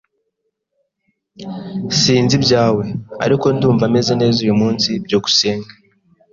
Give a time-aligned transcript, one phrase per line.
[1.99, 2.83] Sinzi ibyawe,
[3.25, 4.89] ariko ndumva meze neza uyu munsi.
[5.05, 5.71] byukusenge